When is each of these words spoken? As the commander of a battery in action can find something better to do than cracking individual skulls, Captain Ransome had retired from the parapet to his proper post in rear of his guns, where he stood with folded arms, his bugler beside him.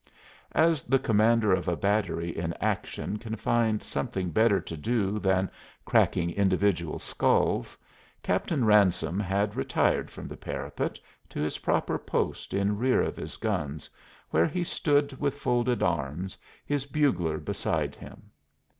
As 0.55 0.81
the 0.81 0.97
commander 0.97 1.53
of 1.53 1.67
a 1.67 1.75
battery 1.75 2.35
in 2.35 2.53
action 2.53 3.17
can 3.17 3.35
find 3.35 3.83
something 3.83 4.31
better 4.31 4.59
to 4.59 4.75
do 4.75 5.19
than 5.19 5.51
cracking 5.85 6.31
individual 6.31 6.97
skulls, 6.97 7.77
Captain 8.23 8.65
Ransome 8.65 9.19
had 9.19 9.55
retired 9.55 10.09
from 10.09 10.27
the 10.27 10.37
parapet 10.37 10.97
to 11.29 11.39
his 11.39 11.59
proper 11.59 11.99
post 11.99 12.51
in 12.55 12.79
rear 12.79 13.03
of 13.03 13.15
his 13.15 13.37
guns, 13.37 13.91
where 14.31 14.47
he 14.47 14.63
stood 14.63 15.13
with 15.21 15.35
folded 15.37 15.83
arms, 15.83 16.35
his 16.65 16.87
bugler 16.87 17.37
beside 17.37 17.95
him. 17.95 18.31